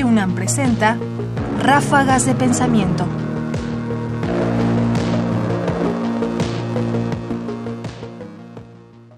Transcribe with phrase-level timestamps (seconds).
[0.00, 0.98] Radio UNAM presenta
[1.58, 3.06] Ráfagas de Pensamiento.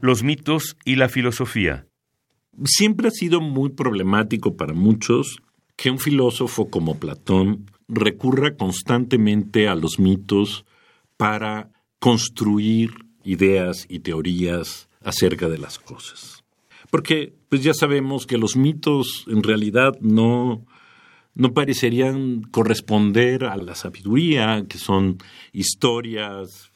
[0.00, 1.88] Los mitos y la filosofía.
[2.64, 5.42] Siempre ha sido muy problemático para muchos
[5.74, 10.64] que un filósofo como Platón recurra constantemente a los mitos
[11.16, 12.92] para construir
[13.24, 16.44] ideas y teorías acerca de las cosas.
[16.90, 20.66] Porque pues ya sabemos que los mitos en realidad no,
[21.34, 25.18] no parecerían corresponder a la sabiduría, que son
[25.52, 26.72] historias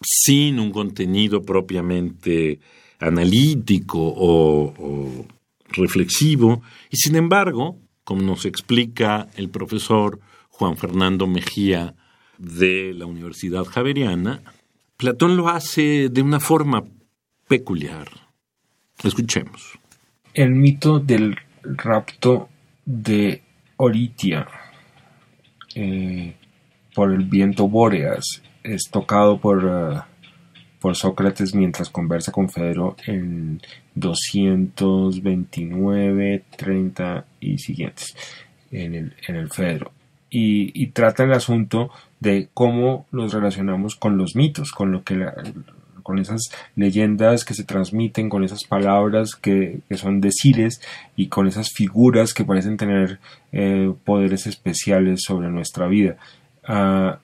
[0.00, 2.60] sin un contenido propiamente
[2.98, 5.26] analítico o, o
[5.68, 11.94] reflexivo, y sin embargo, como nos explica el profesor Juan Fernando Mejía
[12.38, 14.42] de la Universidad Javeriana,
[14.96, 16.84] Platón lo hace de una forma
[17.48, 18.29] peculiar.
[19.02, 19.78] Escuchemos.
[20.34, 22.50] El mito del rapto
[22.84, 23.40] de
[23.76, 24.46] Oritia
[25.74, 26.34] eh,
[26.94, 30.02] por el viento Bóreas es tocado por, uh,
[30.80, 33.62] por Sócrates mientras conversa con Fedro en
[33.94, 38.14] 229, 30 y siguientes
[38.70, 39.92] en el, en el Fedro.
[40.28, 45.16] Y, y, trata el asunto de cómo nos relacionamos con los mitos, con lo que
[45.16, 45.34] la,
[46.10, 50.80] con esas leyendas que se transmiten, con esas palabras que, son decires
[51.14, 53.20] y con esas figuras que parecen tener
[53.52, 56.16] eh, poderes especiales sobre nuestra vida.
[56.68, 57.14] Uh,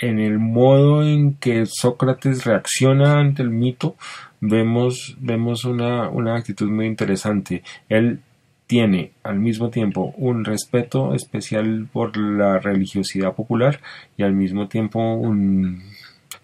[0.00, 3.94] en el modo en que Sócrates reacciona ante el mito,
[4.40, 7.62] vemos, vemos una, una actitud muy interesante.
[7.90, 8.20] Él
[8.66, 13.80] tiene al mismo tiempo un respeto especial por la religiosidad popular
[14.16, 15.82] y al mismo tiempo un,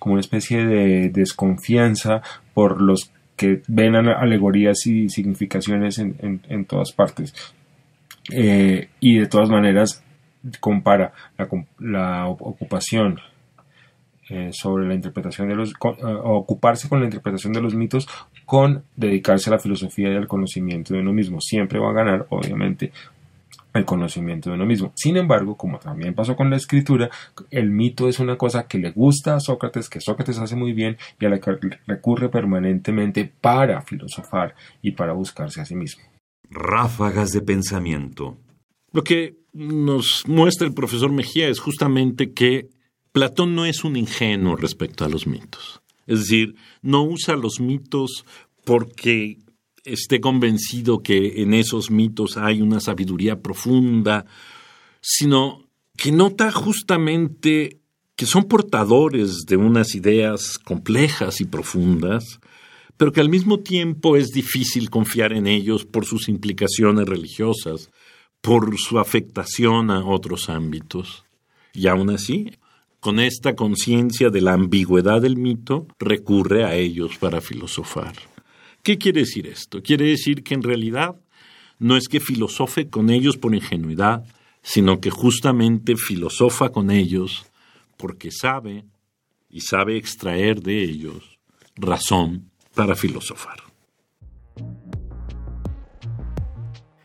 [0.01, 6.91] como una especie de desconfianza por los que ven alegorías y significaciones en, en, todas
[6.93, 7.33] partes.
[8.33, 10.03] Eh, y de todas maneras
[10.59, 11.49] compara la,
[11.79, 13.21] la ocupación
[14.29, 18.09] eh, sobre la interpretación de los uh, ocuparse con la interpretación de los mitos
[18.47, 22.27] con dedicarse a la filosofía y al conocimiento de uno mismo siempre va a ganar
[22.31, 22.93] obviamente
[23.73, 24.93] el conocimiento de uno mismo.
[24.97, 27.11] Sin embargo, como también pasó con la escritura,
[27.51, 30.97] el mito es una cosa que le gusta a Sócrates, que Sócrates hace muy bien
[31.19, 31.57] y a la que
[31.87, 36.03] recurre permanentemente para filosofar y para buscarse a sí mismo.
[36.51, 38.39] Ráfagas de pensamiento.
[38.93, 42.71] Lo que nos muestra el profesor Mejía es justamente que
[43.13, 45.81] Platón no es un ingenuo respecto a los mitos.
[46.07, 48.25] Es decir, no usa los mitos
[48.65, 49.39] porque
[49.85, 54.27] esté convencido que en esos mitos hay una sabiduría profunda,
[55.01, 57.81] sino que nota justamente
[58.17, 62.41] que son portadores de unas ideas complejas y profundas,
[62.97, 67.91] pero que al mismo tiempo es difícil confiar en ellos por sus implicaciones religiosas,
[68.43, 71.25] por su afectación a otros ámbitos.
[71.73, 72.51] Y aún así,
[73.01, 78.13] con esta conciencia de la ambigüedad del mito, recurre a ellos para filosofar.
[78.83, 79.83] ¿Qué quiere decir esto?
[79.83, 81.17] Quiere decir que en realidad
[81.79, 84.25] no es que filosofe con ellos por ingenuidad,
[84.63, 87.47] sino que justamente filosofa con ellos
[87.97, 88.85] porque sabe
[89.51, 91.39] y sabe extraer de ellos
[91.77, 93.59] razón para filosofar.